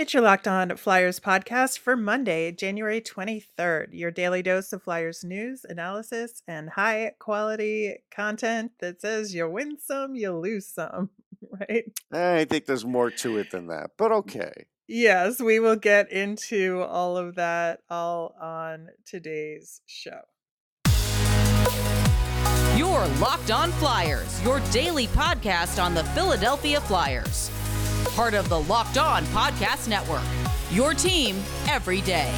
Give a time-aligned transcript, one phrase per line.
[0.00, 3.88] It's your Locked On Flyers podcast for Monday, January 23rd.
[3.92, 9.76] Your daily dose of Flyers news, analysis, and high quality content that says you win
[9.78, 11.10] some, you lose some,
[11.60, 11.84] right?
[12.14, 14.64] Eh, I think there's more to it than that, but okay.
[14.88, 20.22] Yes, we will get into all of that all on today's show.
[22.74, 27.50] Your Locked On Flyers, your daily podcast on the Philadelphia Flyers
[28.20, 30.20] part of the Locked On Podcast Network.
[30.70, 32.30] Your team every day.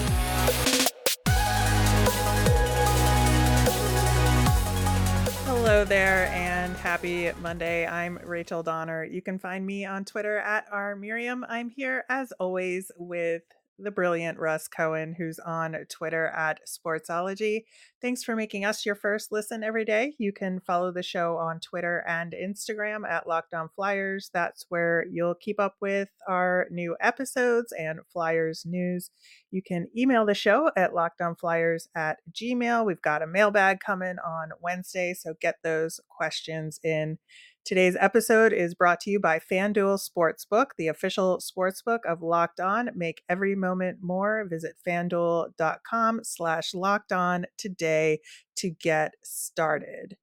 [5.45, 7.85] Hello there and happy Monday.
[7.85, 9.03] I'm Rachel Donner.
[9.03, 11.45] You can find me on Twitter at R Miriam.
[11.49, 13.43] I'm here as always with
[13.79, 17.65] the brilliant Russ Cohen, who's on Twitter at Sportsology.
[18.01, 20.15] Thanks for making us your first listen every day.
[20.19, 24.31] You can follow the show on Twitter and Instagram at Locked On Flyers.
[24.33, 29.11] That's where you'll keep up with our new episodes and Flyers news.
[29.51, 32.87] You can email the show at lockedonflyers at gmail.
[32.87, 37.19] We've got a mailbag coming on Wednesday, so get those questions in.
[37.65, 42.91] Today's episode is brought to you by FanDuel Sportsbook, the official sportsbook of Locked On.
[42.97, 44.45] Make every moment more.
[44.51, 48.19] Visit fanduel.com slash locked on today
[48.57, 50.17] to get started.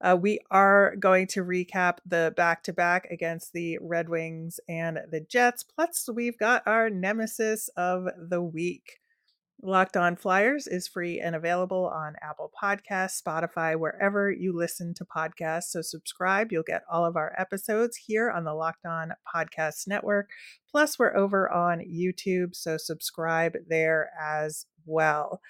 [0.00, 4.98] Uh, we are going to recap the back to back against the Red Wings and
[5.12, 5.62] the Jets.
[5.62, 8.98] Plus, we've got our nemesis of the week.
[9.62, 15.04] Locked On Flyers is free and available on Apple Podcasts, Spotify, wherever you listen to
[15.04, 15.64] podcasts.
[15.64, 16.50] So subscribe.
[16.50, 20.30] You'll get all of our episodes here on the Locked On Podcast Network.
[20.70, 22.56] Plus, we're over on YouTube.
[22.56, 25.42] So subscribe there as well.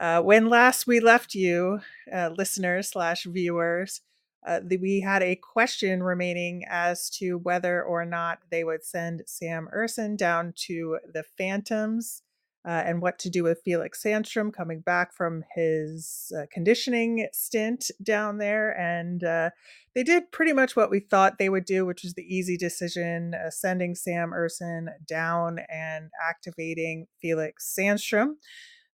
[0.00, 1.80] Uh, when last we left you,
[2.12, 4.00] uh, listeners slash viewers,
[4.46, 9.22] uh, the, we had a question remaining as to whether or not they would send
[9.26, 12.22] Sam Ersson down to the Phantoms
[12.64, 17.90] uh, and what to do with Felix Sandstrom coming back from his uh, conditioning stint
[18.02, 18.70] down there.
[18.78, 19.50] And uh,
[19.94, 23.34] they did pretty much what we thought they would do, which was the easy decision
[23.34, 28.34] uh, sending Sam Ersson down and activating Felix Sandstrom.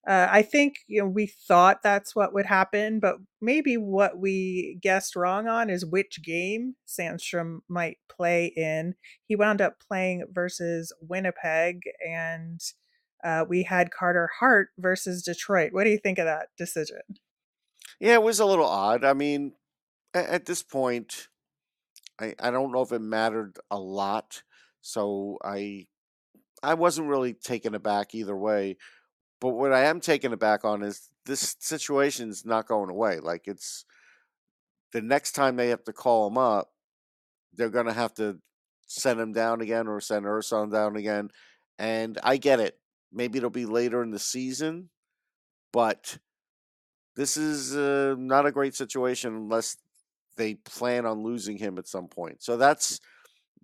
[0.07, 4.79] Uh, I think you know we thought that's what would happen, but maybe what we
[4.81, 8.95] guessed wrong on is which game Sandstrom might play in.
[9.27, 12.61] He wound up playing versus Winnipeg, and
[13.23, 15.73] uh, we had Carter Hart versus Detroit.
[15.73, 17.01] What do you think of that decision?
[17.99, 19.03] Yeah, it was a little odd.
[19.03, 19.53] I mean,
[20.13, 21.27] at, this point,
[22.19, 24.43] I, I don't know if it mattered a lot.
[24.81, 25.87] So I
[26.63, 28.77] I wasn't really taken aback either way.
[29.41, 33.19] But what I am taken aback on is this situation's not going away.
[33.19, 33.85] Like it's
[34.91, 36.71] the next time they have to call him up,
[37.53, 38.39] they're gonna have to
[38.87, 41.29] send him down again or send Ersson down again.
[41.77, 42.77] And I get it.
[43.11, 44.89] Maybe it'll be later in the season,
[45.73, 46.17] but
[47.15, 49.77] this is uh, not a great situation unless
[50.37, 52.41] they plan on losing him at some point.
[52.41, 52.99] So that's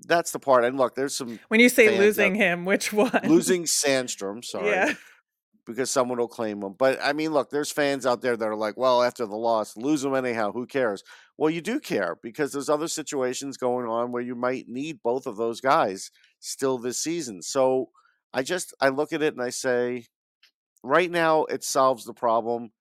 [0.08, 0.66] that's the part.
[0.66, 3.22] And look, there's some when you say losing him, which one?
[3.24, 4.70] Losing Sandstrom, sorry.
[4.70, 4.94] Yeah.
[5.66, 6.76] Because someone will claim him.
[6.78, 9.76] But I mean, look, there's fans out there that are like, well, after the loss,
[9.76, 10.52] lose him anyhow.
[10.52, 11.04] Who cares?
[11.38, 15.26] Well, you do care because there's other situations going on where you might need both
[15.26, 17.42] of those guys still this season.
[17.42, 17.90] So
[18.36, 20.08] I just I look at it and I say,
[20.84, 22.72] right now it solves the problem,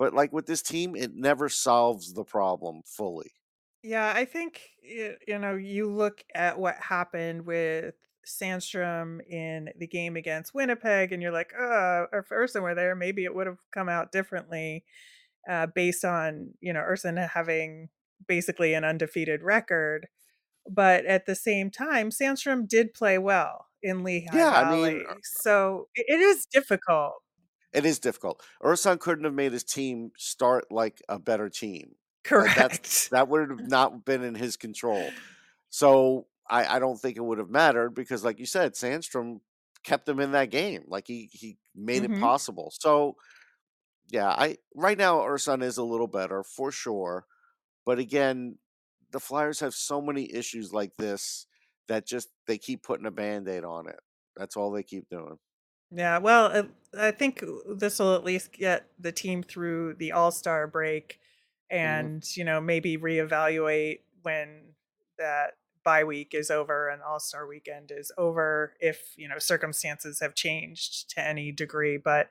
[0.00, 3.30] but like with this team, it never solves the problem fully.
[3.84, 7.94] Yeah, I think you know you look at what happened with
[8.26, 13.22] Sandstrom in the game against Winnipeg, and you're like, oh, if Ersson were there, maybe
[13.24, 14.84] it would have come out differently,
[15.48, 17.90] uh, based on you know Ersson having
[18.26, 20.08] basically an undefeated record.
[20.68, 24.90] But at the same time, Sandstrom did play well in Lehigh yeah, Valley.
[24.90, 27.12] I mean, uh, so it is difficult.
[27.72, 28.42] It is difficult.
[28.62, 31.94] Ersson couldn't have made his team start like a better team.
[32.24, 33.10] Correct.
[33.10, 35.10] That would have not been in his control.
[35.68, 39.40] So I, I don't think it would have mattered because, like you said, Sandstrom
[39.82, 40.84] kept him in that game.
[40.88, 42.14] Like he he made mm-hmm.
[42.14, 42.72] it possible.
[42.80, 43.16] So
[44.10, 47.26] yeah, I right now Ersson is a little better for sure.
[47.84, 48.56] But again,
[49.10, 51.46] the Flyers have so many issues like this
[51.88, 54.00] that just they keep putting a band-aid on it.
[54.36, 55.38] That's all they keep doing.
[55.90, 61.20] Yeah, well, I think this will at least get the team through the All-Star break
[61.72, 61.76] mm-hmm.
[61.76, 62.40] and, mm-hmm.
[62.40, 64.74] you know, maybe reevaluate when
[65.18, 65.52] that
[65.84, 71.10] bye week is over and All-Star weekend is over if, you know, circumstances have changed
[71.10, 72.28] to any degree, but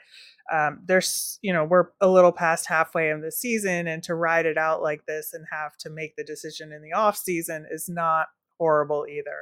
[0.52, 4.48] um, there's, you know, we're a little past halfway in the season and to ride
[4.48, 7.88] it out like this and have to make the decision in the off season is
[7.88, 8.28] not
[8.64, 9.40] horrible either.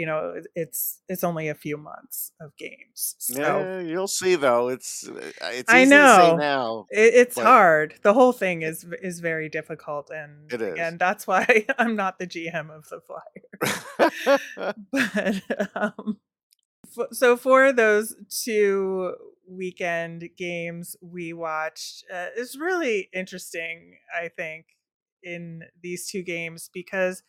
[0.00, 0.20] you know
[0.62, 4.64] it's it's only a few months of games so Yeah, you'll see though.
[4.74, 8.32] It's uh, it's i easy to say know now, it, it's but hard the whole
[8.32, 10.72] thing is is very difficult and it is.
[10.72, 11.44] again that's why
[11.82, 15.42] i'm not the gm of the flyers but
[15.76, 16.18] um
[16.96, 19.14] f- so for those two
[19.62, 24.64] weekend games we watched uh, it's really interesting i think
[25.22, 27.22] in these two games because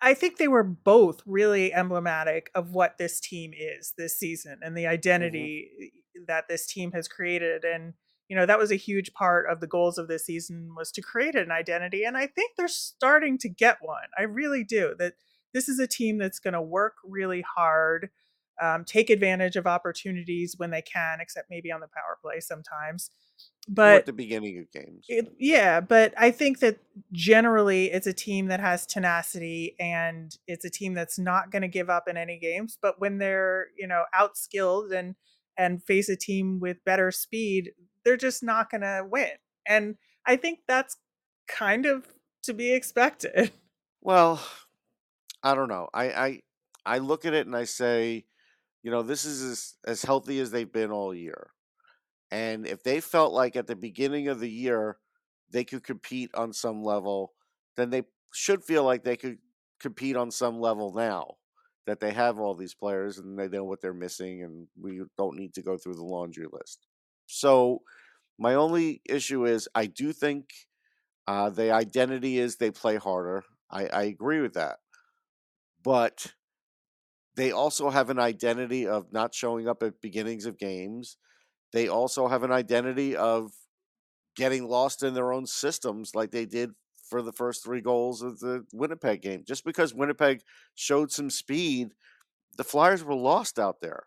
[0.00, 4.76] I think they were both really emblematic of what this team is this season and
[4.76, 4.86] the
[5.18, 7.94] hmm identity eh, that this team has created and
[8.28, 11.02] you know that was a huge part of the goals of this season was to
[11.02, 14.08] create an identity and I think they're starting to get one.
[14.18, 14.94] I really do.
[14.98, 15.14] That
[15.52, 18.10] this is a team that's going to work really hard,
[18.62, 23.10] um, take advantage of opportunities when they can, except maybe on the power play sometimes.
[23.82, 25.08] Or at But the beginning of games.
[25.08, 26.78] it yeah, but I think that
[27.12, 31.90] generally it's a team that has tenacity and it's a team that's not gonna give
[31.90, 35.14] up in any games, but when they're, you know, outskilled and
[35.58, 37.72] and face a team with better speed,
[38.04, 39.32] they're just not gonna win.
[39.66, 39.96] And
[40.26, 40.96] I think that's
[41.46, 42.14] kind of
[42.44, 43.52] to be expected.
[44.00, 44.40] Well,
[45.42, 45.88] I don't know.
[45.92, 46.42] I I
[46.86, 48.26] I look at it and I say,
[48.84, 51.50] you know, this is as, as healthy as they've been all year.
[52.30, 54.98] And if they felt like at the beginning of the year
[55.50, 57.34] they could compete on some level,
[57.76, 58.04] then they
[58.34, 59.38] should feel like they could
[59.80, 61.36] compete on some level now
[61.86, 65.36] that they have all these players and they know what they're missing and we don't
[65.36, 66.86] need to go through the laundry list.
[67.26, 67.82] So
[68.38, 70.50] my only issue is I do think
[71.26, 73.44] uh, the identity is they play harder.
[73.70, 74.78] I, I agree with that.
[75.82, 76.34] But
[77.36, 81.16] they also have an identity of not showing up at beginnings of games.
[81.72, 83.52] They also have an identity of
[84.36, 86.70] getting lost in their own systems like they did
[87.08, 89.44] for the first three goals of the Winnipeg game.
[89.46, 90.40] Just because Winnipeg
[90.74, 91.90] showed some speed,
[92.56, 94.04] the Flyers were lost out there.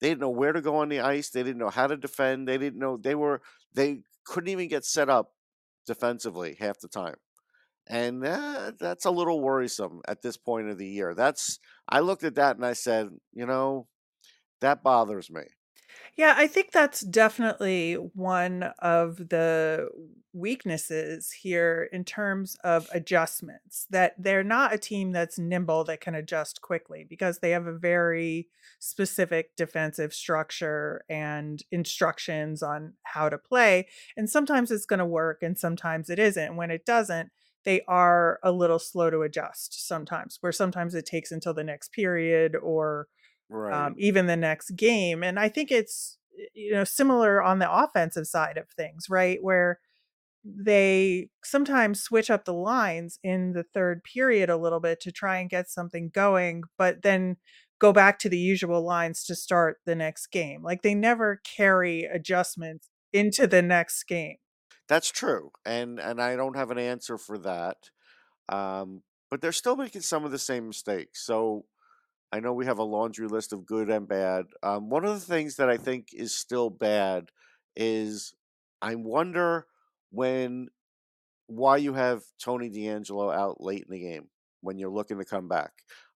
[0.00, 1.30] They didn't know where to go on the ice.
[1.30, 2.48] They didn't know how to defend.
[2.48, 3.40] They didn't know they were
[3.74, 5.32] they couldn't even get set up
[5.86, 7.16] defensively half the time.
[7.86, 11.14] And uh, that's a little worrisome at this point of the year.
[11.14, 11.58] That's
[11.88, 13.86] I looked at that and I said, you know,
[14.60, 15.42] that bothers me.
[16.16, 19.88] Yeah, I think that's definitely one of the
[20.32, 26.14] weaknesses here in terms of adjustments, that they're not a team that's nimble that can
[26.14, 28.48] adjust quickly because they have a very
[28.78, 33.88] specific defensive structure and instructions on how to play.
[34.16, 36.56] And sometimes it's going to work and sometimes it isn't.
[36.56, 37.30] When it doesn't,
[37.64, 41.92] they are a little slow to adjust sometimes, where sometimes it takes until the next
[41.92, 43.08] period or
[43.72, 45.22] um, even the next game.
[45.22, 46.18] And I think it's
[46.54, 49.38] you know similar on the offensive side of things, right?
[49.42, 49.80] Where
[50.44, 55.38] they sometimes switch up the lines in the third period a little bit to try
[55.38, 57.36] and get something going, but then
[57.78, 60.62] go back to the usual lines to start the next game.
[60.62, 64.36] Like they never carry adjustments into the next game.
[64.88, 65.50] That's true.
[65.64, 67.90] And and I don't have an answer for that.
[68.48, 71.24] Um, but they're still making some of the same mistakes.
[71.26, 71.64] So
[72.32, 74.46] I know we have a laundry list of good and bad.
[74.62, 77.30] Um, one of the things that I think is still bad
[77.76, 78.34] is
[78.82, 79.66] I wonder
[80.10, 80.68] when
[81.46, 84.28] why you have Tony DeAngelo out late in the game
[84.60, 85.72] when you're looking to come back.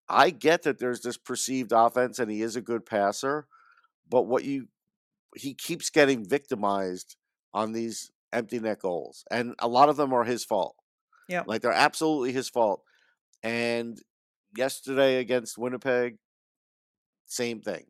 [0.08, 3.46] I get that there's this perceived offense and he is a good passer,
[4.08, 4.68] but what you
[5.36, 7.16] he keeps getting victimized
[7.54, 10.76] on these empty net goals, and a lot of them are his fault.
[11.28, 12.82] Yeah, Like they're absolutely his fault.
[13.42, 14.00] And
[14.56, 16.18] yesterday against Winnipeg,
[17.26, 17.86] same thing.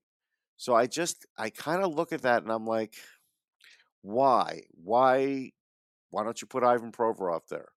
[0.56, 2.96] So I just I kind of look at that and I'm like,
[4.02, 4.62] why?
[4.72, 5.52] Why
[6.10, 7.68] why don't you put Ivan Provorov there?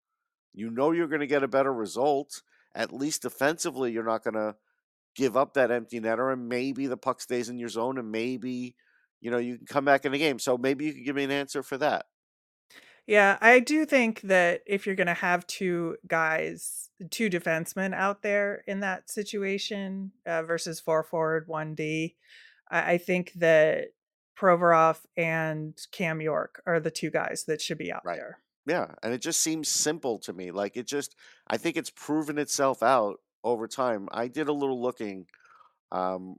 [0.54, 2.44] You know you're going to get a better result.
[2.76, 4.56] At least defensively, you're not going to
[5.16, 8.76] give up that empty netter, and maybe the puck stays in your zone, and maybe
[9.22, 10.40] you know you can come back in the game.
[10.40, 12.08] So maybe you can give me an answer for that.
[13.08, 18.64] Yeah, I do think that if you're gonna have 2 guys 2 defensemen out there
[18.68, 22.16] in that situation, uh, versus 4 forward, 1 D,
[22.70, 23.90] I I think that
[24.38, 28.18] Provorov and Cam York are the 2 guys that should be out Right.
[28.18, 28.40] there.
[28.66, 30.52] Yeah, and it just seems simple to me.
[30.52, 31.16] Like it just,
[31.48, 34.08] I think it's proven itself out over time.
[34.12, 35.28] I did a little looking
[35.92, 36.38] um,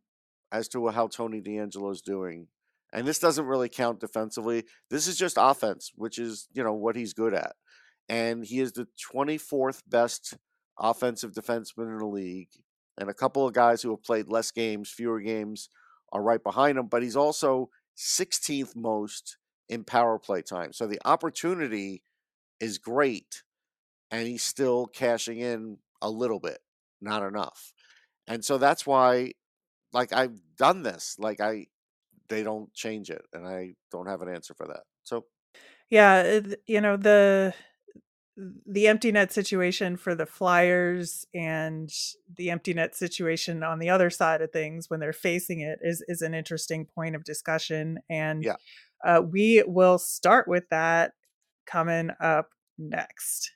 [0.52, 2.49] as to how Tony DeAngelo's doing,
[2.92, 4.64] and this doesn't really count defensively.
[4.90, 7.54] This is just offense, which is you know what he's good at,
[8.08, 10.34] and he is the 24th best
[10.78, 12.50] offensive defenseman in the league,
[12.99, 15.68] and a couple of guys who have played less games, fewer games,
[16.12, 16.87] are right behind him.
[16.87, 19.37] But he's also 16th most
[19.68, 20.72] in power play time.
[20.72, 22.02] So the opportunity
[22.61, 23.42] is great,
[24.11, 26.58] and he's still cashing in a little bit,
[27.00, 27.72] not enough.
[28.26, 29.32] And so that's why
[29.92, 31.16] like I've done this.
[31.18, 31.66] Like I
[32.29, 34.83] they don't change it and I don't have an answer for that.
[35.02, 35.26] So
[35.91, 37.55] Yeah, you know, the
[38.67, 41.91] the empty net situation for the Flyers and
[42.35, 46.02] the empty net situation on the other side of things when they're facing it is
[46.09, 48.57] is an interesting point of discussion and yeah.
[49.05, 51.12] uh, we will start with that
[51.67, 53.52] coming up next.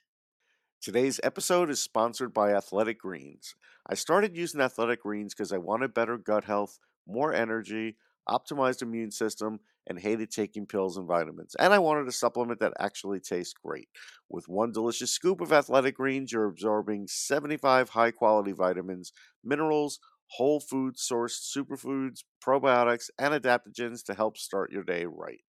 [0.81, 3.55] Today's episode is sponsored by Athletic Greens.
[3.87, 7.97] I started using Athletic Greens because I wanted better gut health, more energy,
[8.29, 11.55] optimized immune system, and hated taking pills and vitamins.
[11.59, 13.87] And I wanted a supplement that actually tastes great.
[14.29, 19.99] With one delicious scoop of Athletic Greens, you're absorbing 75 high quality vitamins, minerals,
[20.31, 25.41] whole food sourced superfoods, probiotics, and adaptogens to help start your day right.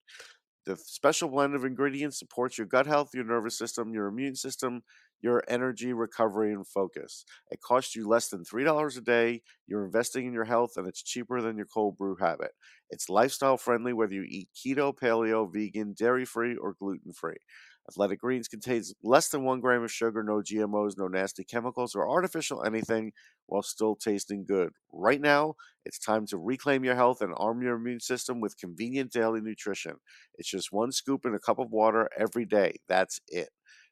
[0.65, 4.83] The special blend of ingredients supports your gut health, your nervous system, your immune system,
[5.21, 7.25] your energy, recovery, and focus.
[7.51, 9.41] It costs you less than $3 a day.
[9.67, 12.51] You're investing in your health, and it's cheaper than your cold brew habit.
[12.89, 17.37] It's lifestyle friendly whether you eat keto, paleo, vegan, dairy free, or gluten free.
[17.89, 22.09] Athletic Greens contains less than one gram of sugar, no GMOs, no nasty chemicals, or
[22.09, 23.13] artificial anything
[23.45, 24.73] while still tasting good.
[24.91, 25.55] Right now,
[25.85, 29.95] it's time to reclaim your health and arm your immune system with convenient daily nutrition.
[30.35, 32.75] It's just one scoop in a cup of water every day.
[32.89, 33.49] That's it.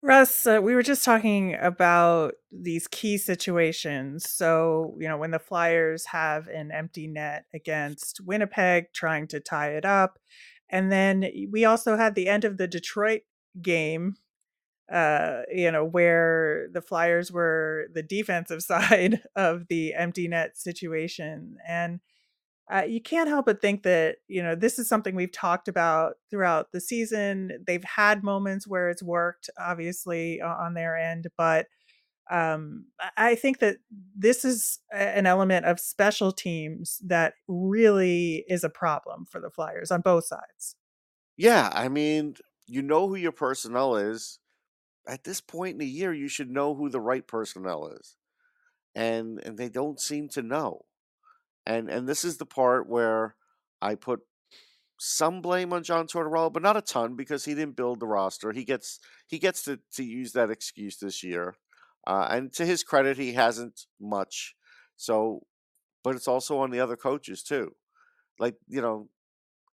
[0.00, 4.30] Russ, uh, we were just talking about these key situations.
[4.30, 9.70] So, you know, when the Flyers have an empty net against Winnipeg trying to tie
[9.72, 10.18] it up.
[10.70, 13.22] And then we also had the end of the Detroit
[13.60, 14.16] game,
[14.92, 21.56] uh, you know, where the Flyers were the defensive side of the empty net situation.
[21.66, 22.00] And
[22.70, 26.14] uh, you can't help but think that you know this is something we've talked about
[26.30, 27.64] throughout the season.
[27.66, 31.66] They've had moments where it's worked, obviously on their end, but
[32.30, 33.78] um, I think that
[34.14, 39.90] this is an element of special teams that really is a problem for the Flyers
[39.90, 40.76] on both sides.
[41.38, 42.34] Yeah, I mean,
[42.66, 44.40] you know who your personnel is.
[45.06, 48.16] At this point in the year, you should know who the right personnel is,
[48.94, 50.82] and and they don't seem to know
[51.68, 53.36] and and this is the part where
[53.80, 54.20] I put
[54.98, 58.50] some blame on John Tortorella, but not a ton because he didn't build the roster.
[58.52, 61.54] He gets he gets to to use that excuse this year,
[62.06, 64.56] uh, and to his credit, he hasn't much.
[64.96, 65.42] So,
[66.02, 67.74] but it's also on the other coaches too.
[68.40, 69.10] Like you know,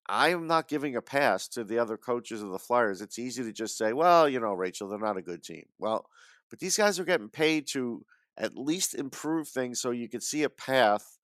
[0.07, 3.01] I am not giving a pass to the other coaches of the Flyers.
[3.01, 5.65] It's easy to just say, well, you know, Rachel, they're not a good team.
[5.77, 6.05] Well,
[6.49, 8.05] but these guys are getting paid to
[8.37, 11.17] at least improve things so you can see a path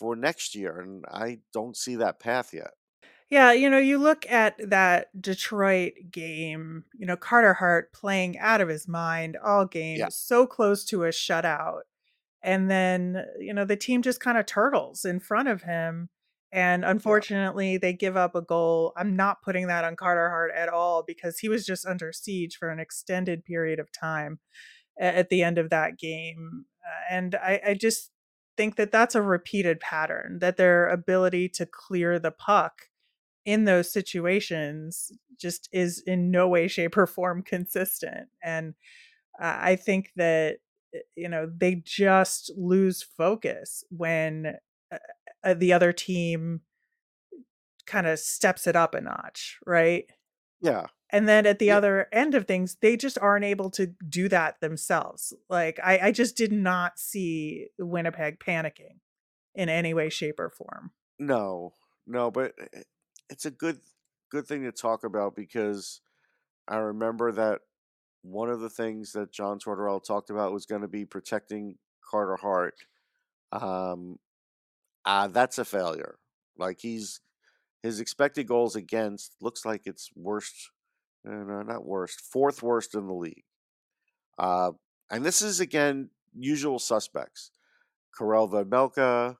[0.00, 2.72] for next year, and I don't see that path yet.
[3.28, 8.60] Yeah, you know, you look at that Detroit game, you know, Carter Hart playing out
[8.60, 10.08] of his mind all game, Yeah.
[10.08, 11.82] so close to a shutout.
[12.42, 16.10] And then, you know, the team just kind of turtles in front of him.
[16.52, 17.20] And Yeah.
[17.20, 18.92] unfortunately, they give up a goal.
[18.96, 22.56] I'm not putting that on Carter Hart at all because he was just under siege
[22.58, 24.40] for an extended period of time
[24.98, 26.66] at the end of that game.
[26.86, 28.12] Uh, and I, I just
[28.60, 32.82] think that that's a repeated pattern that their ability to clear the puck
[33.46, 38.74] in those situations just is in no way shape or form consistent and
[39.40, 40.58] uh, i think that
[40.94, 44.54] uh, you know they just lose focus when
[44.92, 46.60] uh, the other team
[47.86, 50.04] kind of steps it up a notch right
[50.60, 50.88] Yeah.
[51.12, 51.78] And then at the Yeah.
[51.78, 56.12] other end of things they just aren't able to do that themselves like i, I
[56.12, 59.00] just did not see winnipeg panicking
[59.54, 61.74] in any way shape or form No,
[62.06, 62.84] no, but i- i-
[63.28, 63.80] it's a good
[64.30, 66.00] good thing to talk about because
[66.68, 67.62] I remember that
[68.22, 72.36] one of the things that John Tortorella talked about was going to be protecting Carter
[72.36, 72.76] Hart.
[73.52, 74.20] Um,
[75.04, 76.18] uh, that's a failure.
[76.58, 77.20] Like he's
[77.82, 80.70] his expected goals against looks like it's worst,
[81.24, 83.44] no, not worst, fourth worst in the league.
[84.38, 84.72] Uh,
[85.10, 87.50] and this is again usual suspects:
[88.16, 89.36] Karel Vejmelka,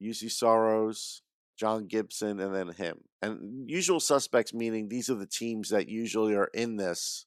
[0.00, 1.22] Juuse Saros,
[1.58, 2.98] John Gibson, and then him.
[3.22, 7.26] And usual suspects meaning these are the teams that usually are in this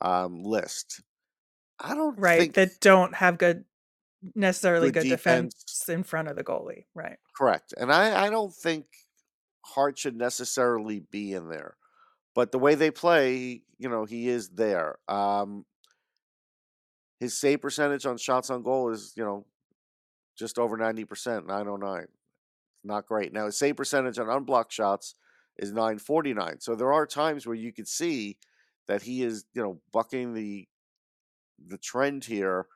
[0.00, 1.02] um, list.
[1.78, 3.64] I don't right that don't have good
[4.34, 5.54] necessarily good good defense.
[5.54, 7.18] defense in front of the goalie, right?
[7.36, 7.74] Correct.
[7.76, 8.86] And I, I don't think
[9.62, 11.76] Hart should necessarily be in there.
[12.34, 14.98] But the way they play, you know, he is there.
[15.08, 15.64] Um,
[17.20, 19.46] his save percentage on shots on goal is, you know,
[20.36, 22.06] just over 90%, 909.
[22.82, 23.32] Not great.
[23.32, 25.14] Now, his save percentage on unblocked shots
[25.56, 26.60] is 949.
[26.60, 28.36] So there are times where you could see
[28.88, 30.68] that he is, you know, bucking the
[31.66, 32.66] the trend here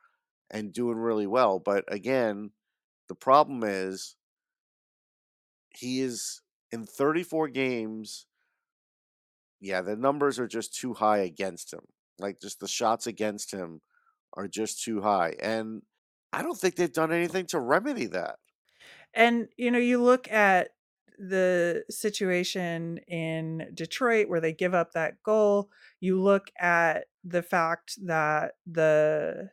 [0.49, 1.59] and doing really well.
[1.59, 2.51] But again,
[3.07, 4.15] the problem is
[5.69, 8.25] he is in 34 games.
[9.59, 11.85] Yeah, the numbers are just too high against him.
[12.17, 13.81] Like just the shots against him
[14.33, 15.35] are just too high.
[15.41, 15.81] And
[16.31, 18.37] I don't think they've done anything to remedy that.
[19.13, 20.69] And you know, you look at
[21.17, 27.97] the situation in Detroit where they give up that goal, you look at the fact
[28.05, 29.49] that the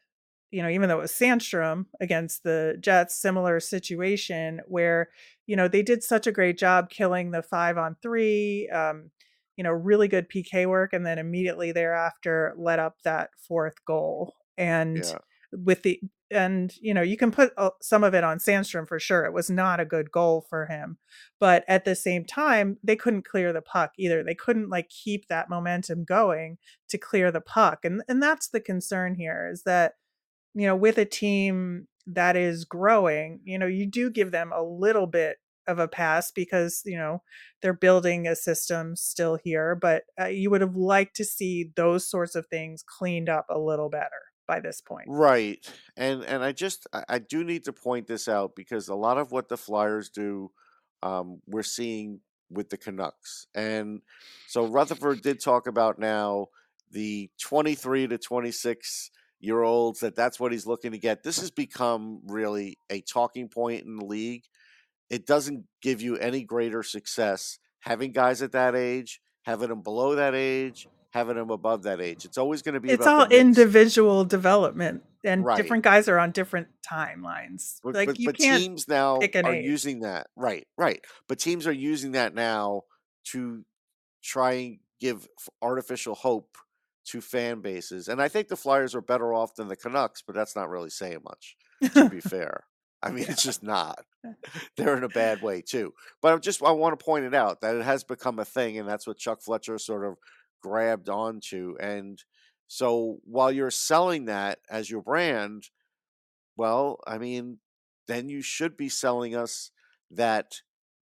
[0.52, 5.10] you know, even though it was Sandstrom against the Jets, similar situation where,
[5.46, 9.10] you know, they did such a great job killing the five on three, um,
[9.56, 14.34] you know, really good PK work, and then immediately thereafter let up that fourth goal.
[14.58, 15.18] And Yeah.
[15.52, 16.00] with the
[16.32, 19.24] and you know you can put some of it on Sandstrom for sure.
[19.24, 20.98] It was not a good goal for him,
[21.38, 24.24] but at the same time they couldn't clear the puck either.
[24.24, 26.58] They couldn't like keep that momentum going
[26.88, 29.94] to clear the puck, and and that's the concern here is that
[30.54, 34.62] you know with a team that is growing, you know you do give them a
[34.62, 37.22] little bit of a pass because you know
[37.62, 42.08] they're building a system still here, but uh, you would have liked to see those
[42.08, 45.06] sorts of things cleaned up a little better by this point.
[45.08, 45.58] Right.
[45.96, 49.18] And and I just I, I do need to point this out because a lot
[49.18, 50.50] of what the Flyers do,
[51.02, 52.20] um, we're seeing
[52.50, 53.48] with the Canucks.
[53.54, 54.02] And
[54.48, 56.46] so Rutherford did talk about now
[56.92, 61.22] the 23 to 26 year olds that that's what he's looking to get.
[61.22, 64.44] This has become really a talking point in the league.
[65.10, 70.16] It doesn't give you any greater success having guys at that age, having them below
[70.16, 72.24] that age, having them above that age.
[72.24, 75.56] It's always going to be It's all individual development, and Right.
[75.56, 77.76] different guys are on different timelines.
[77.84, 79.64] But, Like but, you but can't teams now are age.
[79.64, 80.26] using that.
[80.36, 81.04] Right, right.
[81.28, 82.82] But teams are using that now
[83.32, 83.64] to
[84.22, 85.28] try and give
[85.62, 86.56] artificial hope
[87.06, 88.08] to fan bases.
[88.08, 90.90] And I think the Flyers are better off than the Canucks, but that's not really
[90.90, 91.56] saying much,
[91.94, 92.64] to be fair.
[93.06, 94.04] I mean, it's just not.
[94.76, 95.94] They're in a bad way too.
[96.20, 98.78] But I just I want to point it out that it has become a thing,
[98.78, 100.16] and that's what Chuck Fletcher sort of
[100.62, 101.76] grabbed onto.
[101.80, 102.22] And
[102.66, 105.70] so while you're selling that as your brand,
[106.56, 107.58] well, I mean,
[108.08, 109.70] then you should be selling us
[110.10, 110.62] that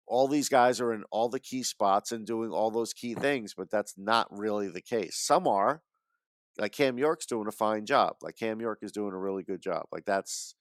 [0.06, 3.54] all these guys are in all the key spots and doing all those key things,
[3.54, 5.16] but that's not really the case.
[5.16, 5.82] Some are,
[6.58, 8.16] like Cam York's doing a fine job.
[8.22, 9.86] Like Cam York is doing a really good job.
[9.92, 10.54] Like that's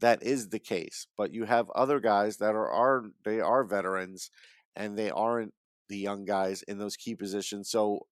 [0.00, 1.06] that is the case.
[1.16, 4.30] But you have other guys that are are they are veterans
[4.74, 5.54] and they aren't
[5.88, 7.70] the young guys in those key positions.
[7.70, 8.06] So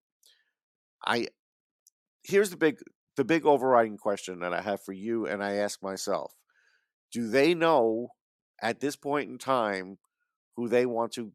[1.05, 1.29] I
[2.23, 2.79] here's the big
[3.17, 6.35] the big overriding question that I have for you and I ask myself.
[7.13, 8.09] Do they know
[8.61, 9.99] at this point in time
[10.57, 11.33] who they want to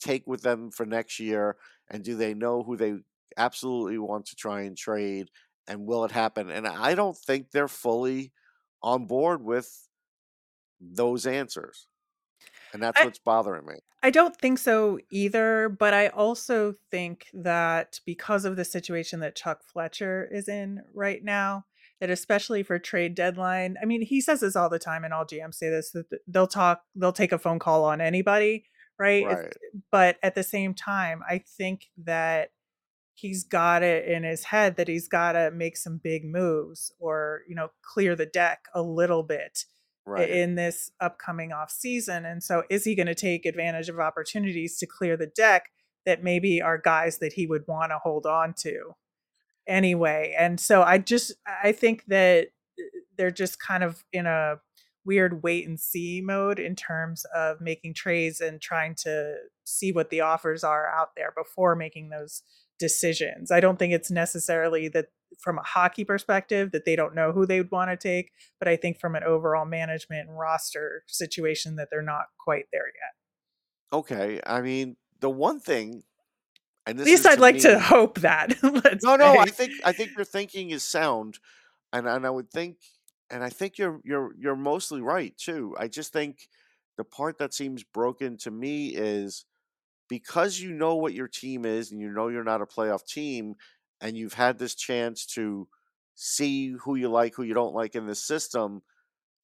[0.00, 1.56] take with them for next year
[1.88, 2.96] and do they know who they
[3.36, 5.30] absolutely want to try and trade
[5.66, 6.50] and will it happen?
[6.50, 8.32] And I don't think they're fully
[8.82, 9.88] on board with
[10.80, 11.86] those answers.
[12.72, 13.74] And that's I, what's bothering me.
[14.02, 19.36] I don't think so either, but I also think that because of the situation that
[19.36, 21.64] Chuck Fletcher is in right now,
[22.00, 25.24] that especially for trade deadline, I mean, he says this all the time, and all
[25.24, 28.66] GMs say this that they'll talk, they'll take a phone call on anybody,
[28.98, 29.22] right?
[29.22, 29.56] If- Right.
[29.90, 32.50] but at the same time, I think that
[33.16, 37.40] he's got it in his head that he's got to make some big moves or,
[37.48, 39.64] you know, clear the deck a little bit
[40.08, 40.30] Right.
[40.30, 42.24] in this upcoming off season.
[42.24, 45.64] And so is he going to take advantage of opportunities to clear the deck
[46.04, 48.92] that maybe are guys that he would want to hold on to
[49.66, 50.32] anyway?
[50.38, 51.32] And so I just
[51.64, 52.48] I think that
[52.78, 52.82] uh,
[53.18, 54.60] they're just kind of in a
[55.04, 60.10] weird wait and see mode in terms of making trades and trying to see what
[60.10, 62.42] the offers are out there before making those
[62.78, 63.50] decisions.
[63.50, 65.06] I don't think it's necessarily that
[65.38, 68.68] from a hockey perspective that they don't know who they would want to take, but
[68.68, 73.98] I think from an overall management and roster situation that they're not quite there yet.
[73.98, 74.40] Okay.
[74.46, 76.02] I mean, the one thing
[76.86, 78.54] and At least I'd like to hope that.
[79.02, 81.38] No, no, I think I think your thinking is sound,
[81.92, 82.76] and and I would think,
[83.30, 85.74] and I think you're you're you're mostly right too.
[85.78, 86.48] I just think
[86.96, 89.44] the part that seems broken to me is
[90.08, 93.54] because you know what your team is, and you know you're not a playoff team,
[94.00, 95.68] and you've had this chance to
[96.14, 98.82] see who you like, who you don't like in this system.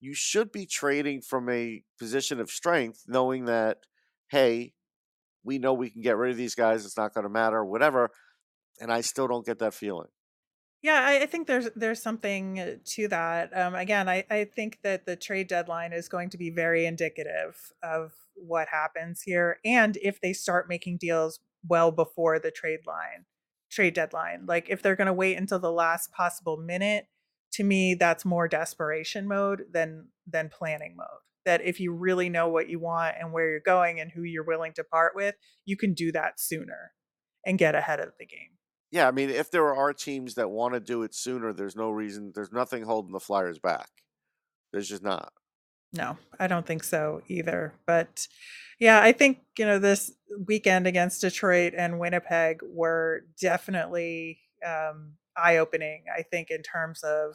[0.00, 3.78] you should be trading from a position of strength, knowing that,
[4.28, 4.72] hey,
[5.44, 6.84] we know we can get rid of these guys.
[6.84, 8.10] It's not going to matter, whatever.
[8.80, 10.08] And I still don't get that feeling.
[10.82, 13.56] Yeah, I, I think there's there's something uh, to that.
[13.56, 17.72] Um, again, I, I think that the trade deadline is going to be very indicative
[17.82, 23.26] of what happens here, and if they start making deals well before the trade line,
[23.70, 27.06] trade deadline, like if they're going to wait until the last possible minute,
[27.52, 31.06] to me that's more desperation mode than than planning mode.
[31.44, 34.44] That if you really know what you want and where you're going and who you're
[34.44, 36.92] willing to part with, you can do that sooner
[37.46, 38.58] and get ahead of the game.
[38.92, 41.90] Yeah, I mean, if there are teams that want to do it sooner, there's no
[41.90, 43.88] reason, there's nothing holding the Flyers back.
[44.70, 45.32] There's just not.
[45.94, 47.72] No, I don't think so either.
[47.86, 48.28] But
[48.78, 50.12] yeah, I think, you know, this
[50.46, 57.34] weekend against Detroit and Winnipeg were definitely um, eye opening, I think, in terms of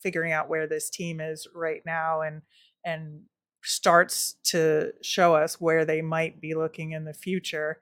[0.00, 2.42] figuring out where this team is right now and,
[2.84, 3.22] and,
[3.64, 7.78] starts to show us where they might be looking in the future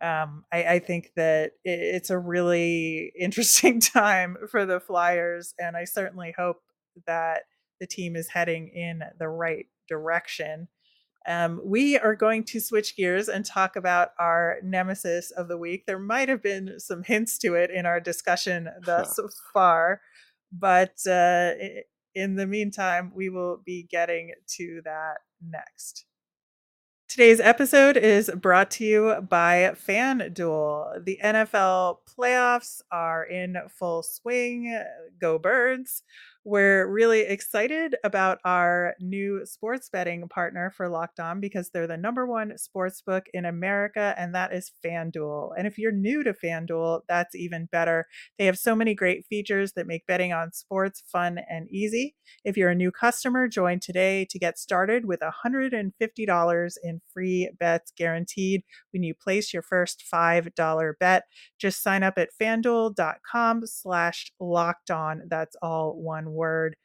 [0.00, 5.84] um, I, I, think that it's a really interesting time for the Flyers, and I
[5.84, 6.62] certainly hope
[7.06, 7.42] that
[7.80, 10.68] the team is heading in the right direction.
[11.26, 15.84] Um, we are going to switch gears and talk about our nemesis of the week.
[15.86, 19.18] There might have been some hints to it in our discussion thus
[19.52, 20.00] far,
[20.52, 21.52] but uh,
[22.14, 26.06] in the meantime, we will be getting to that next.
[27.12, 31.04] Today's episode is brought to you by FanDuel.
[31.04, 34.82] The NFL playoffs are in full swing.
[35.20, 36.04] Go Birds.
[36.44, 41.96] We're really excited about our new sports betting partner for Locked On because they're the
[41.96, 45.52] number one sports book in America, and that is FanDuel.
[45.56, 48.06] And if you're new to FanDuel, that's even better.
[48.40, 52.16] They have so many great features that make betting on sports fun and easy.
[52.44, 57.92] If you're a new customer, join today to get started with $150 in free bets
[57.96, 61.22] guaranteed when you place your first $5 bet.
[61.60, 65.22] Just sign up at fanduel.com slash locked on.
[65.28, 66.76] That's all one word.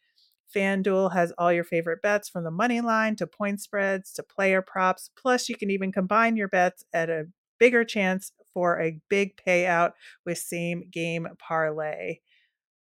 [0.55, 4.61] FanDuel has all your favorite bets from the money line to point spreads to player
[4.61, 5.09] props.
[5.17, 7.27] Plus, you can even combine your bets at a
[7.59, 9.91] bigger chance for a big payout
[10.25, 12.19] with same game parlay.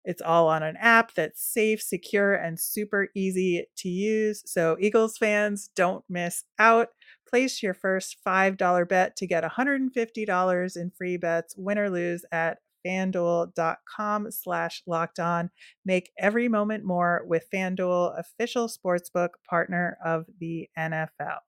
[0.05, 4.42] It's all on an app that's safe, secure, and super easy to use.
[4.44, 6.88] So, Eagles fans, don't miss out.
[7.27, 12.59] Place your first $5 bet to get $150 in free bets, win or lose, at
[12.85, 15.51] fanduel.com slash locked on.
[15.85, 21.38] Make every moment more with FanDuel, official sportsbook partner of the NFL.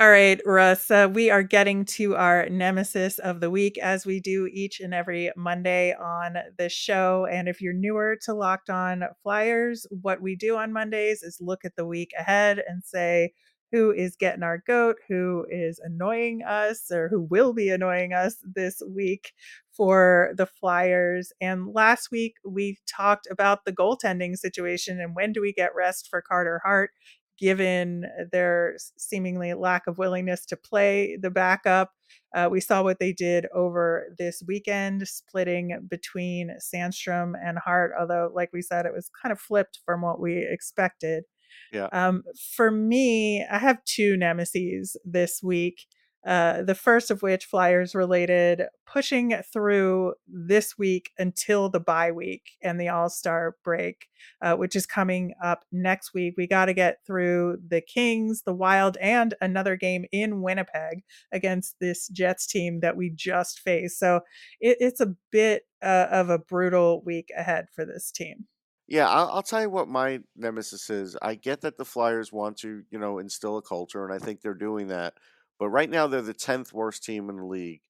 [0.00, 4.18] All right, Russ, uh, we are getting to our nemesis of the week as we
[4.18, 7.28] do each and every Monday on the show.
[7.30, 11.64] And if you're newer to Locked On Flyers, what we do on Mondays is look
[11.64, 13.34] at the week ahead and say,
[13.74, 18.36] who is getting our goat, who is annoying us, or who will be annoying us
[18.44, 19.32] this week
[19.72, 21.32] for the Flyers.
[21.40, 26.06] And last week we talked about the goaltending situation and when do we get rest
[26.08, 26.90] for Carter Hart,
[27.36, 31.90] given their seemingly lack of willingness to play the backup.
[32.32, 38.30] Uh, we saw what they did over this weekend, splitting between Sandstrom and Hart, although,
[38.32, 41.24] like we said, it was kind of flipped from what we expected.
[41.72, 41.88] Yeah.
[41.92, 45.86] Um, for me, I have two nemesis this week.
[46.26, 52.52] Uh, the first of which Flyers related, pushing through this week until the bye week
[52.62, 54.06] and the All Star break,
[54.40, 56.34] uh, which is coming up next week.
[56.38, 61.76] We got to get through the Kings, the Wild, and another game in Winnipeg against
[61.78, 63.98] this Jets team that we just faced.
[63.98, 64.20] So
[64.60, 68.46] it, it's a bit uh, of a brutal week ahead for this team.
[68.86, 71.16] Yeah, I'll, I'll tell you what my nemesis is.
[71.22, 74.40] I get that the Flyers want to, you know, instill a culture, and I think
[74.40, 75.14] they're doing that.
[75.58, 77.80] But right now, they're the tenth worst team in the league,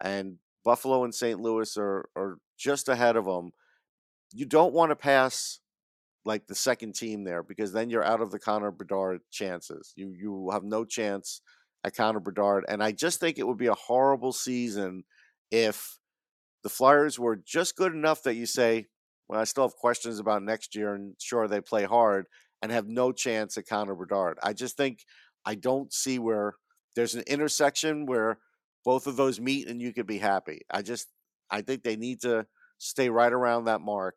[0.00, 1.40] and Buffalo and St.
[1.40, 3.50] Louis are are just ahead of them.
[4.32, 5.60] You don't want to pass
[6.24, 9.92] like the second team there because then you're out of the Connor Bedard chances.
[9.96, 11.42] You you have no chance
[11.84, 15.04] at Connor Bedard, and I just think it would be a horrible season
[15.50, 15.98] if
[16.62, 18.86] the Flyers were just good enough that you say,
[19.26, 22.26] when I still have questions about next year and sure they play hard
[22.62, 24.38] and have no chance at Connor Bedard.
[24.42, 25.04] I just think
[25.44, 26.54] I don't see where
[26.96, 28.38] there's an intersection where
[28.84, 30.62] both of those meet and you could be happy.
[30.70, 31.08] I just
[31.50, 32.46] I think they need to
[32.78, 34.16] stay right around that mark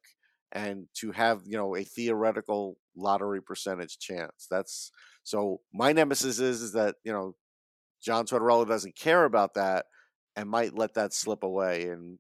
[0.52, 4.48] and to have, you know, a theoretical lottery percentage chance.
[4.50, 4.91] That's
[5.24, 7.36] so my nemesis is is that, you know,
[8.04, 9.86] John Tortorella doesn't care about that
[10.36, 12.20] and might let that slip away and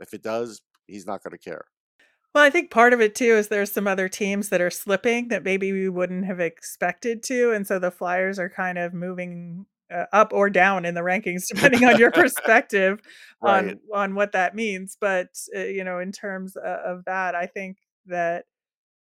[0.00, 1.64] if it does, he's not going to care.
[2.38, 5.26] Well, I think part of it too is there's some other teams that are slipping
[5.26, 9.66] that maybe we wouldn't have expected to, and so the Flyers are kind of moving
[9.92, 13.00] uh, up or down in the rankings depending on your perspective
[13.42, 13.70] Right.
[13.70, 14.96] on on what that means.
[15.00, 16.62] But uh, you know, in terms of,
[16.98, 18.44] of that, I think that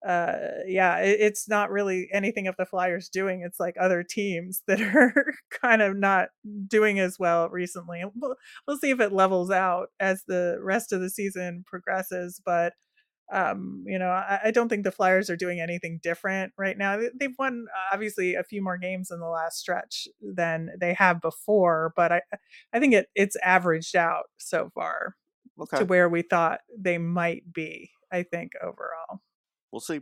[0.06, 4.62] uh yeah it, it's not really anything of the flyers doing it's like other teams
[4.66, 6.28] that are kind of not
[6.68, 8.36] doing as well recently we'll,
[8.68, 12.74] we'll see if it levels out as the rest of the season progresses but
[13.32, 16.98] um you know I, I don't think the flyers are doing anything different right now
[16.98, 20.92] They- they've won uh, obviously a few more games in the last stretch than they
[20.94, 22.20] have before but i
[22.72, 25.16] i think it it's averaged out so far
[25.60, 25.78] Okay.
[25.78, 29.22] to where we thought they might be i think overall
[29.72, 30.00] We'll see.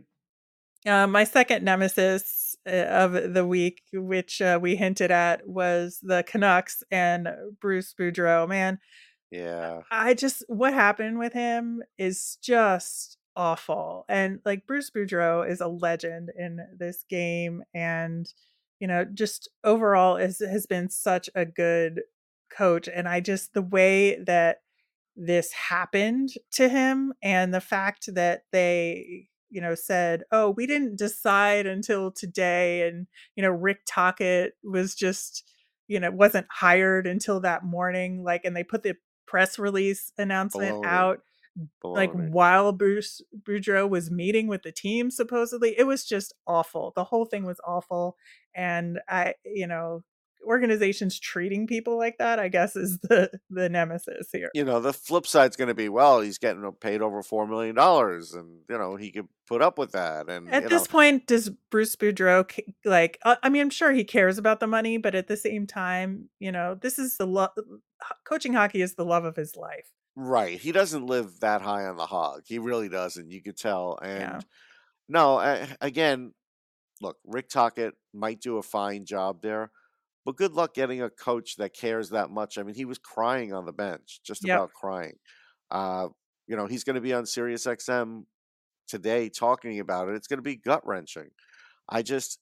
[0.85, 6.23] uh, my second nemesis uh, of the week, which uh, we hinted at, was the
[6.23, 7.27] Canucks and
[7.59, 8.47] Bruce Boudreau.
[8.47, 8.79] Man,
[9.33, 9.81] Yeah.
[9.89, 14.05] I just what happened with him is just awful.
[14.07, 18.31] And like Bruce Boudreau is a legend in this game, and
[18.79, 22.01] you know, just overall is has been such a good
[22.55, 22.87] coach.
[22.87, 24.57] And I just the way that
[25.15, 30.97] this happened to him and the fact that they you know said oh we didn't
[30.97, 35.43] decide until today and you know rick tocchet was just
[35.87, 38.95] you know wasn't hired until that morning like and they put the
[39.33, 40.85] press release announcement Baloney.
[40.85, 41.19] out
[41.83, 47.05] like while Bruce Boudreau was meeting with the team supposedly it was just awful the
[47.05, 48.15] whole thing was awful
[48.53, 50.03] and i you know
[50.45, 54.93] organizations treating people like that i guess is the the nemesis here you know, the
[54.93, 58.77] flip side's going to be, well, he's getting paid over four million dollars, and you
[58.77, 60.29] know he could put up with that.
[60.29, 62.47] And At this know, point, does Bruce Boudreau
[62.85, 63.17] like?
[63.23, 66.29] Uh, I mean, I'm sure he cares about the money, but at the same time,
[66.39, 67.51] you know, this is the love.
[68.25, 69.89] Coaching hockey is the love of his life.
[70.15, 70.59] right?
[70.59, 72.43] He doesn't live that high on the hog.
[72.45, 73.31] He really doesn't.
[73.31, 73.97] You could tell.
[74.01, 74.39] And Yeah.
[75.09, 76.33] no, a- again,
[77.01, 79.71] look, Rick Tocchet might do a fine job there,
[80.25, 82.57] but good luck getting a coach that cares that much.
[82.57, 84.45] I mean, he was crying on the bench, just Yep.
[84.45, 85.17] about crying.
[85.71, 86.09] Uh,
[86.47, 88.27] you know, he's going to be on Sirius XM
[88.87, 90.15] today talking about it.
[90.15, 91.31] It's going to be gut wrenching.
[91.89, 92.39] I just,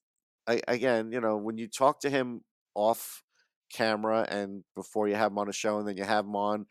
[0.48, 2.44] I, again, you know, when you talk to him
[2.76, 3.24] off
[3.72, 6.65] camera and before you have him on a show and then you have him on,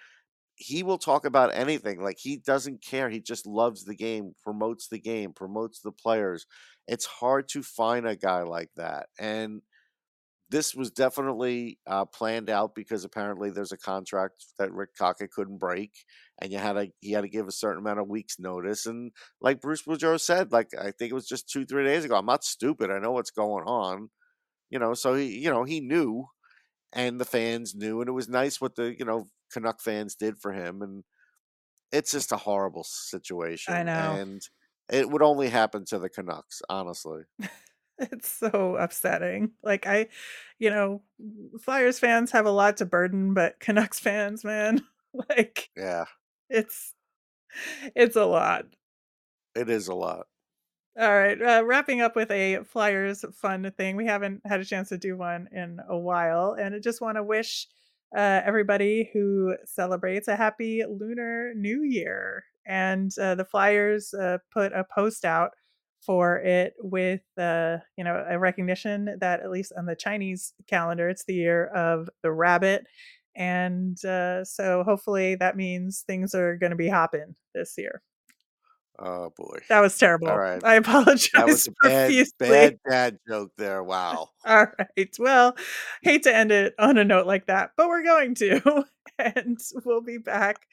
[0.57, 2.03] he will talk about anything.
[2.03, 3.09] Like he doesn't care.
[3.09, 6.47] He just loves the game, promotes the game, promotes the players.
[6.87, 9.09] It's hard to find a guy like that.
[9.19, 9.63] And
[10.51, 15.59] this was definitely uh, planned out because apparently there's a contract that Rick Tocchet couldn't
[15.59, 15.93] break,
[16.41, 18.87] and you had to he had to give a certain amount of weeks notice.
[18.87, 22.17] And like Bruce Boudreau said, like I think it was just two three days ago,
[22.17, 22.91] I'm not stupid.
[22.91, 24.11] I know what's going on,
[24.71, 24.95] you know.
[24.95, 26.27] So he you know he knew,
[26.93, 30.39] and the fans knew, and it was nice what the you know Canuck fans did
[30.39, 31.05] for him, and
[31.93, 33.75] it's just a horrible situation.
[33.75, 33.93] I know.
[33.93, 34.43] and
[34.91, 37.23] it would only happen to the Canucks, honestly.
[38.01, 39.53] It's so upsetting.
[39.63, 40.09] Like I,
[40.59, 41.03] you know,
[41.61, 44.81] Flyers fans have a lot to burden, but Canucks fans, man,
[45.31, 46.07] like Yeah,
[46.51, 46.95] it's
[47.95, 48.67] it's a lot.
[49.55, 50.27] it is a lot.
[50.99, 53.97] All right, uh, wrapping up with a Flyers fun thing.
[53.97, 57.17] We haven't had a chance to do one in a while, and I just want
[57.17, 57.69] to wish
[58.17, 62.45] uh, everybody who celebrates a happy Lunar New Year.
[62.67, 65.53] And uh, the Flyers uh, put a post out
[66.05, 71.09] for it with, uh, you know, a recognition that at least on the Chinese calendar,
[71.09, 72.87] it's the year of the rabbit.
[73.37, 78.03] And uh, so hopefully that means things are going to be hopping this year.
[79.03, 79.59] Oh boy.
[79.71, 80.29] That was terrible.
[80.29, 80.63] All right.
[80.63, 83.83] I apologize That was a bad, bad dad joke there.
[83.83, 84.29] Wow.
[84.45, 85.17] All right.
[85.19, 85.57] Well,
[86.03, 88.85] hate to end it on a note like that, but we're going to.
[89.21, 90.67] and we'll be back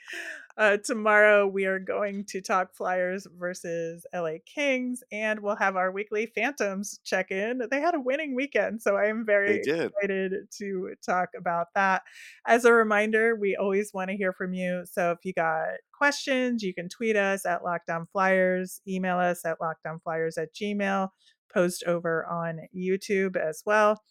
[0.57, 1.47] uh, tomorrow.
[1.47, 6.99] We are going to talk Flyers versus LA Kings, and we'll have our weekly Phantoms
[7.03, 7.61] check in.
[7.69, 12.03] They had a winning weekend, so I am very excited to talk about that.
[12.45, 14.83] As a reminder, we always want to hear from you.
[14.89, 19.45] So if you got questions, you can tweet us at Locked On Flyers, email us
[19.45, 21.09] at lockedonflyers at gmail,
[21.53, 24.01] post over on YouTube as well.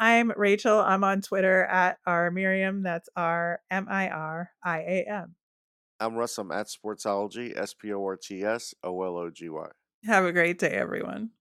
[0.00, 0.80] I'm Rachel.
[0.80, 2.82] I'm on Twitter at R Miriam.
[2.82, 5.34] That's R M I R I A M.
[6.00, 6.38] I'm Russ.
[6.38, 9.68] I'm at Sportsology, S P O R T S O L O G Y.
[10.06, 11.32] Have a great day, everyone.